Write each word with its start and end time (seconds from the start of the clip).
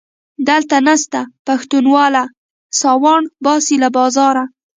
دلته 0.49 0.75
نسته 0.87 1.19
پښتونواله- 1.47 2.23
ساوڼ 2.79 3.19
باسي 3.45 3.75
له 3.83 3.89
بازاره 3.95 4.43